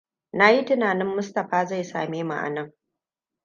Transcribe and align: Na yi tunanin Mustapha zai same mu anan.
Na 0.33 0.49
yi 0.49 0.65
tunanin 0.65 1.07
Mustapha 1.07 1.65
zai 1.65 1.83
same 1.83 2.23
mu 2.23 2.33
anan. 2.33 2.73